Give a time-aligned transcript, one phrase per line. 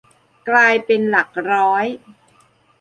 [0.49, 1.85] กลายเป็นหลักร้อย